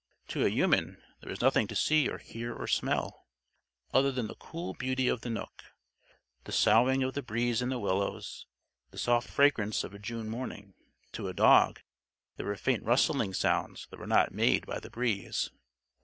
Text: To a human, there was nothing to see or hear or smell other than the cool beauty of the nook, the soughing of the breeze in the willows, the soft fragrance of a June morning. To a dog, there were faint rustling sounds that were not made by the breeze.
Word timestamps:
To 0.29 0.43
a 0.43 0.49
human, 0.49 0.99
there 1.19 1.29
was 1.29 1.41
nothing 1.41 1.67
to 1.67 1.75
see 1.75 2.09
or 2.09 2.17
hear 2.17 2.55
or 2.55 2.65
smell 2.65 3.27
other 3.93 4.11
than 4.11 4.25
the 4.25 4.33
cool 4.33 4.73
beauty 4.73 5.07
of 5.07 5.21
the 5.21 5.29
nook, 5.29 5.63
the 6.45 6.51
soughing 6.51 7.03
of 7.03 7.13
the 7.13 7.21
breeze 7.21 7.61
in 7.61 7.69
the 7.69 7.77
willows, 7.77 8.47
the 8.89 8.97
soft 8.97 9.29
fragrance 9.29 9.83
of 9.83 9.93
a 9.93 9.99
June 9.99 10.27
morning. 10.27 10.73
To 11.11 11.27
a 11.27 11.35
dog, 11.35 11.81
there 12.37 12.47
were 12.47 12.55
faint 12.55 12.81
rustling 12.83 13.35
sounds 13.35 13.85
that 13.91 13.99
were 13.99 14.07
not 14.07 14.33
made 14.33 14.65
by 14.65 14.79
the 14.79 14.89
breeze. 14.89 15.51